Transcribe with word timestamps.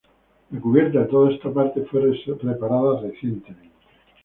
La 0.49 0.59
cubierta 0.59 0.97
de 1.01 1.05
toda 1.05 1.29
esta 1.29 1.53
parte 1.53 1.81
fue 1.85 2.01
reparada 2.41 3.01
recientemente. 3.01 3.69